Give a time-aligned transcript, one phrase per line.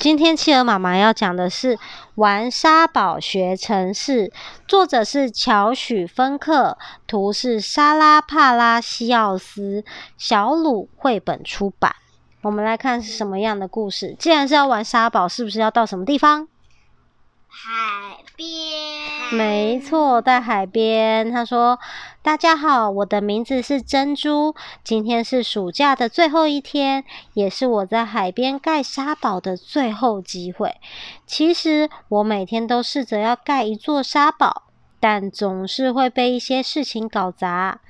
[0.00, 1.76] 今天企鹅妈妈要讲的是
[2.14, 4.28] 《玩沙堡学城市》，
[4.66, 9.84] 作者是乔许芬克，图是莎拉帕拉西奥斯，
[10.16, 11.94] 小鲁绘本出版。
[12.40, 14.16] 我们来看是什么样的故事。
[14.18, 16.48] 既然是要玩沙堡，是不是要到什么地方？
[17.52, 18.48] 海边。
[19.32, 21.28] 没错，在海边。
[21.32, 21.80] 他说
[22.22, 24.54] ：“大家好，我的名字是珍珠。
[24.84, 27.04] 今天是暑假的最后一天，
[27.34, 30.76] 也是我在海边盖沙堡的最后机会。
[31.26, 34.62] 其实我每天都试着要盖一座沙堡，
[35.00, 37.80] 但总是会被一些事情搞砸。”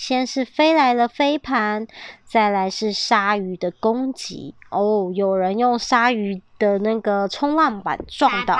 [0.00, 1.86] 先是飞来了飞盘，
[2.24, 4.54] 再来是鲨鱼的攻击。
[4.70, 8.56] 哦，有人用鲨鱼的那个冲浪板撞到。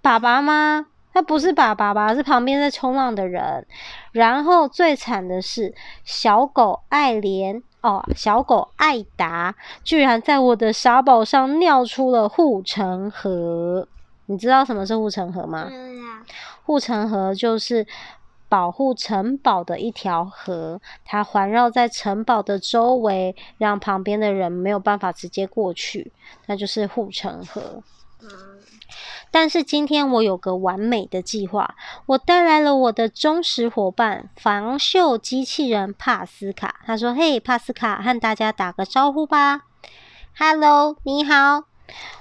[0.00, 0.86] 爸爸吗？
[1.12, 2.14] 他不是爸爸吧？
[2.14, 3.66] 是旁边在冲浪的人。
[4.12, 13.88] 然后最惨的是小狗爱莲哦，小狗爱达居然在我的沙堡上尿出了护城河。
[14.26, 15.68] 你知道什么是护城河吗？
[16.62, 17.84] 护城河就是。
[18.48, 26.12] 保护城堡的一条河，它环绕在城堡的周围，让旁边的人没有办法直接过去，
[26.46, 27.82] 那就是护城河。
[29.30, 31.74] 但是今天我有个完美的计划，
[32.06, 36.76] 我带来了我的忠实伙伴防锈机器人帕斯卡。
[36.86, 39.62] 他说：“嘿，帕斯卡，和大家打个招呼吧。
[40.38, 41.64] ”“Hello，你好。”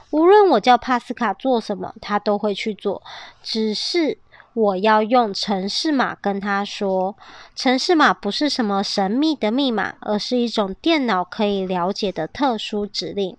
[0.09, 3.03] 无论我叫帕斯卡做什么，他都会去做，
[3.43, 4.17] 只是。
[4.53, 7.15] 我要用城市码跟他说，
[7.55, 13.35] 城市码不是什么神秘的密码，而是一种电脑可以了解的特殊指令。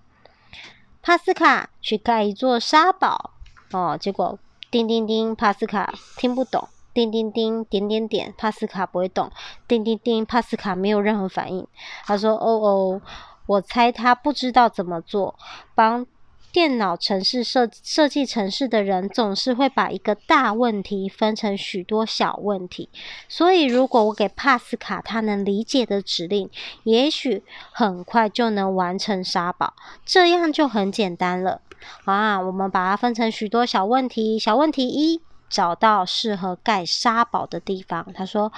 [1.01, 3.31] 帕斯卡去盖一座沙堡
[3.71, 4.37] 哦，结果
[4.69, 9.31] 叮叮叮，帕斯卡听不懂，叮叮叮，点点点，帕斯卡不会动，
[9.67, 11.65] 叮叮叮，帕斯卡没有任何反应。
[12.05, 13.01] 他说：“哦哦，
[13.45, 15.35] 我猜他不知道怎么做。”
[15.73, 16.05] 帮。
[16.55, 22.87] 电脑程式设设计城市的人总是会把一个大问题分成许多小问题，
[23.27, 26.49] 所以如果我给帕斯卡他能理解的指令，
[26.83, 29.73] 也许很快就能完成沙堡，
[30.05, 31.59] 这样就很简单了。
[32.05, 34.39] 啊，我们把它分成许多小问题。
[34.39, 38.13] 小问题一，找到适合盖沙堡的地方。
[38.13, 38.53] 他说：“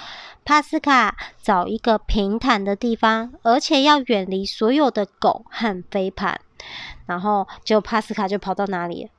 [0.46, 6.40] 帕斯卡，找一个平坦的地方，而且要远离所有的狗和飞盘。”
[7.06, 9.10] 然后，结果帕斯卡就跑到哪里？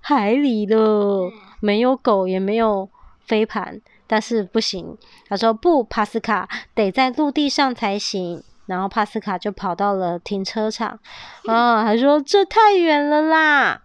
[0.00, 1.30] 海里了，
[1.60, 2.88] 没有狗，也没有
[3.26, 4.98] 飞盘，但是不行。
[5.28, 10.98] 他说：“不，帕斯卡得在陆地上才行。”然后帕斯卡就跑到了停车场。
[11.46, 13.82] 啊，他说：“这太远了啦。”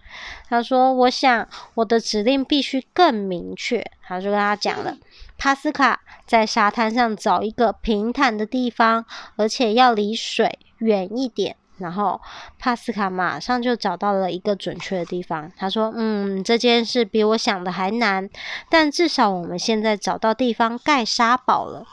[0.50, 4.97] 他说：“我想我的指令必须更明确。”他就跟他讲了
[5.38, 9.06] ：“帕斯卡在沙滩上找一个平坦的地方，
[9.38, 12.19] 而且要离水远一点。”然后
[12.57, 15.51] 帕斯卡马上就找到了一个准确的地方。
[15.57, 18.29] 他说：“嗯，这件事比我想的还难，
[18.69, 21.85] 但至少我们现在找到地方盖沙堡了。”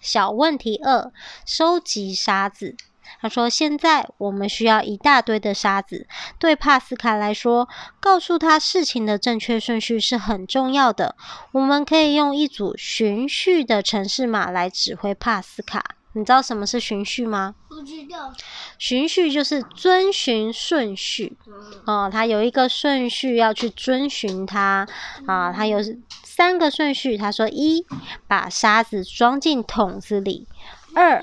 [0.00, 1.12] 小问题二：
[1.44, 2.76] 收集沙子。
[3.20, 6.06] 他说：“现在我们需要一大堆的沙子。
[6.38, 11.16] 对帕斯卡来说，告诉他事情的正确顺序是很重要的。
[11.52, 17.54] 我们可以用一组循序的城市码来指挥帕斯卡。”你知道什么是循序吗？
[17.68, 18.32] 不知道。
[18.78, 21.36] 循序就是遵循顺序，
[21.84, 24.88] 哦，它有一个顺序要去遵循它
[25.26, 25.78] 啊，它有
[26.24, 27.18] 三个顺序。
[27.18, 27.84] 他说：一，
[28.26, 30.46] 把沙子装进桶子里；
[30.94, 31.22] 二，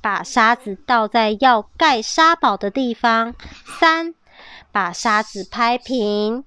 [0.00, 3.32] 把沙子倒在要盖沙堡的地方；
[3.80, 4.14] 三，
[4.70, 6.44] 把沙子拍平。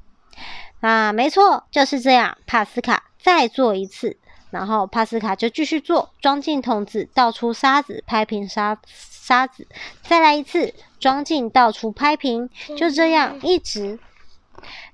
[0.80, 2.38] 啊，没错，就是这样。
[2.48, 4.18] 帕斯卡，再做一次。
[4.56, 9.68] 然后帕斯卡就继续做，装进桶子，倒出沙子，拍平沙沙子，
[10.02, 14.00] 再来一次，装进，倒出，拍平，就这样一直，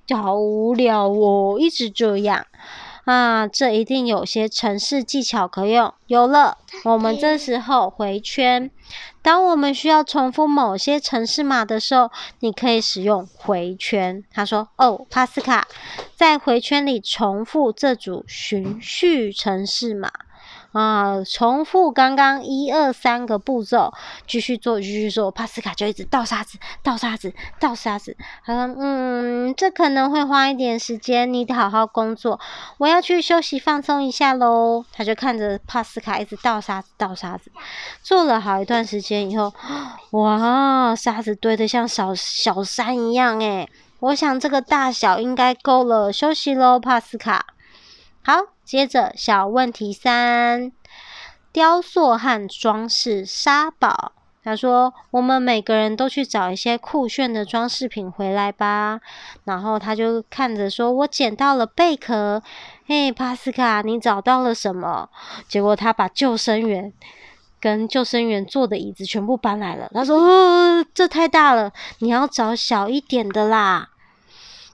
[0.08, 2.48] 就好无聊哦，一直这样。
[3.06, 5.94] 啊，这一定有些程式技巧可用。
[6.08, 8.70] 有了，我们这时候回圈。
[9.22, 14.24] 当我们需要重复某些程式码的时候，你可以使用回圈。
[14.32, 15.68] 他说：“哦，帕斯卡，
[16.16, 20.12] 在回圈里重复这组循序程式码。”
[20.72, 23.94] 啊，重复刚刚一二三个步骤，
[24.26, 25.30] 继续做，继续做。
[25.30, 28.16] 帕斯卡就一直倒沙子，倒沙子，倒沙子。
[28.46, 32.40] 他说：“嗯，这可能会花一点时间，你得好好工作。
[32.78, 37.52] 我要去休息放松一下喽。”他就看着帕斯卡一直倒沙子，倒沙子。
[38.02, 39.54] 做了好一段时间以后，
[40.12, 43.70] 哇，沙子堆得像小小山一样诶。
[44.00, 47.46] 我想这个大小应该够了，休息喽，帕斯卡。
[48.24, 48.34] 好，
[48.64, 50.72] 接着小问题三：
[51.52, 54.14] 雕塑和装饰沙堡。
[54.44, 59.00] 他说：“我们每个人都去找一些酷炫的装饰品回来吧。”
[59.46, 62.42] 然后他就看着说：“我捡到了贝壳。”
[62.88, 65.10] 嘿，帕斯卡，你找到了什么？
[65.48, 66.92] 结果他把救生员
[67.60, 69.88] 跟救生员坐的椅子全部搬来了。
[69.94, 73.90] 他说：“哦，这太大了，你要找小一点的啦。”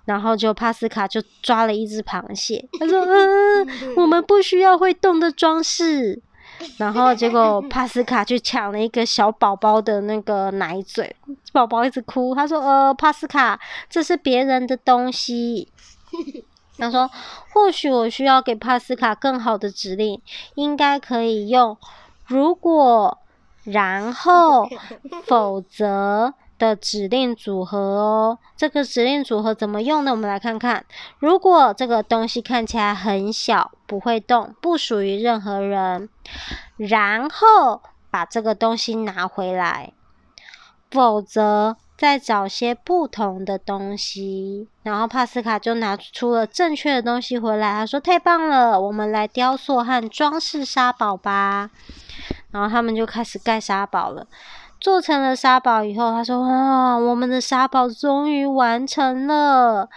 [0.07, 2.65] 然后就帕斯卡就抓了一只螃蟹。
[2.79, 3.67] 他说：“嗯，
[3.97, 6.21] 我们不需要会动的装饰。”
[6.77, 11.13] 然后结果帕斯卡去抢了一个小宝宝的那个奶嘴，
[11.51, 12.33] 宝宝一直哭。
[12.33, 13.59] 他说：“呃，帕斯卡，
[13.89, 15.67] 这是别人的东西。
[16.79, 17.09] ”他说
[17.53, 20.21] ：“或许我需要给帕斯卡更好的指令，
[20.55, 21.77] 应该可以用
[22.25, 23.17] 如果、
[23.63, 24.69] 然后、
[25.25, 28.39] 否则的指令组合哦。
[28.55, 30.11] 这个指令组合怎么用呢？
[30.11, 30.85] 我们来看看。
[31.19, 36.09] 如果这个东西看起来很小，不会动，不属于任何人。”
[36.77, 39.93] 然后把这个东西拿回来，
[40.91, 44.67] 否则再找些不同的东西。
[44.83, 47.73] 然后帕斯卡就拿出了正确的东西回来。
[47.73, 51.71] 他说：“太棒了，我们来雕塑和装饰沙堡吧。”
[52.51, 54.25] 然后他们就开始盖沙堡了。
[54.79, 59.89] 做成了沙堡以后，他说：“哇，我们的沙堡终于完成了。”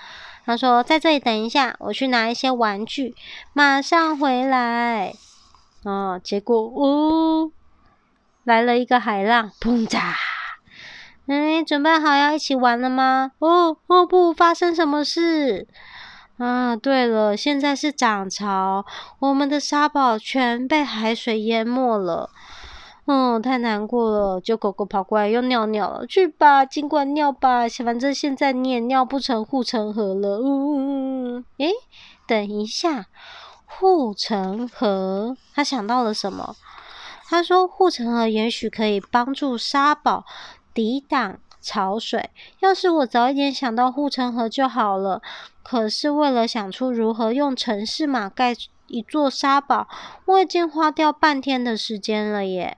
[0.46, 3.14] 他说：“在这里等一下，我去拿一些玩具，
[3.52, 5.12] 马上回来。”
[5.84, 7.52] 哦，结果呜，
[8.44, 10.12] 来了一个海浪，砰嚓！
[11.26, 13.32] 哎，准备好要一起玩了吗？
[13.38, 15.68] 哦哦不，发生什么事？
[16.38, 18.84] 啊，对了，现在是涨潮，
[19.20, 22.30] 我们的沙堡全被海水淹没了。
[23.12, 24.40] 嗯，太难过了。
[24.40, 30.38] 就狗狗跑过来又尿尿了，去吧，尽管尿吧，反正现在你也尿不成护城河了。
[30.38, 31.44] 嗯嗯嗯。
[31.58, 31.72] 诶，
[32.28, 33.06] 等一下。
[33.66, 36.54] 护城河，他想到了什么？
[37.28, 40.24] 他说：“护城河也许可以帮助沙堡
[40.72, 42.30] 抵挡潮水。
[42.60, 45.20] 要是我早一点想到护城河就好了。
[45.64, 48.54] 可是为了想出如何用城市码盖
[48.88, 49.88] 一座沙堡，
[50.26, 52.76] 我已经花掉半天的时间了耶。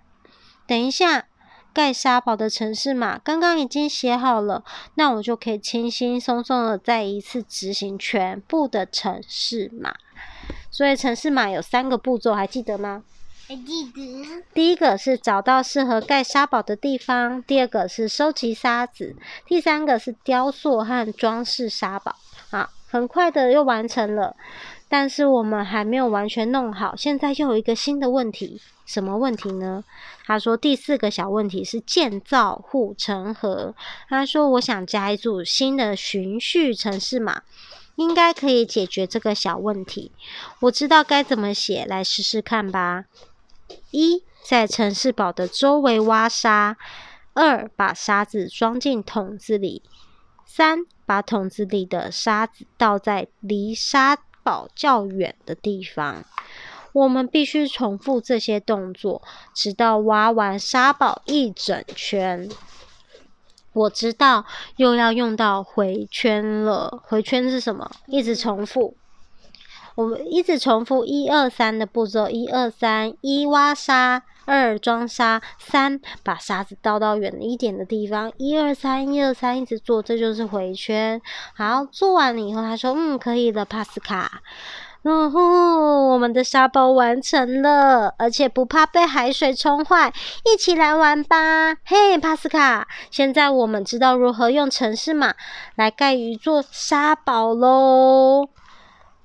[0.73, 1.27] 等一下，
[1.75, 4.65] 盖沙堡的城市码刚刚已经写好了，
[4.95, 9.95] 那我就可以轻轻松松的再一次执行全部的城市码。”
[10.73, 13.03] 所以城市码有三个步骤，还记得吗？
[13.47, 14.43] 还记得。
[14.55, 19.15] 第一个是找到适合盖沙堡的地方，第二个是收集沙子，
[19.45, 22.17] 第三个是雕塑和装饰沙堡。
[22.51, 24.35] 好，很快的又完成了，
[24.89, 26.97] 但是我们还没有完全弄好。
[26.97, 28.59] 现在又有一个新的问题，
[28.93, 29.83] 什么问题呢？
[30.27, 33.75] 他说第四个小问题是建造护城河。
[34.09, 37.43] 他说我想加一组新的循序程式码。
[37.97, 40.13] 应该可以解决这个小问题。
[40.61, 43.05] 我知道该怎么写，来试试看吧。
[43.91, 46.77] 一，在城市堡的周围挖沙；
[47.35, 49.83] 二，把沙子装进桶子里；
[50.47, 56.25] 三，把桶子里的沙子倒在离沙堡较远的地方。
[56.93, 59.23] 我们必须重复这些动作，
[59.55, 62.49] 直到挖完沙堡一整圈。
[63.73, 64.45] 我知道
[64.77, 67.03] 又要用到回圈了。
[67.07, 67.91] 回圈是什么？
[68.07, 68.95] 一直重复。
[69.95, 78.33] 我们一直重复一二三的步骤：一二三，一挖沙，二装沙，三把沙子倒到远一点的地方。
[78.37, 81.21] 一二三，一二三，一直做，这就是回圈。
[81.55, 84.43] 好，做完了以后，他说：“嗯，可以了，帕斯卡。”
[85.05, 85.41] 哦吼，
[86.11, 90.13] 我们的沙堡完成了，而且不怕被海水冲坏，
[90.45, 91.75] 一起来玩吧！
[91.85, 95.35] 嘿，帕斯卡，现在我们知道如何用城市码
[95.75, 98.49] 来盖一座沙堡喽。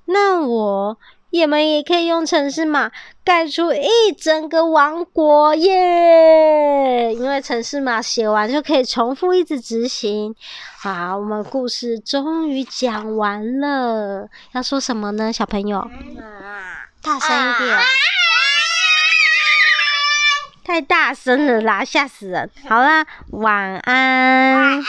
[0.06, 0.98] 那我。
[1.30, 2.90] 也们也可以用城市码
[3.22, 7.12] 盖出一整个王国耶！
[7.12, 10.34] 因为城市码写完就可以重复一直执行。
[10.80, 14.28] 好，我们故事终于讲完了。
[14.52, 15.86] 要说什么呢，小朋友？
[17.02, 17.78] 大声一点！
[20.64, 22.50] 太大声了啦，吓死人！
[22.68, 24.82] 好啦，晚安。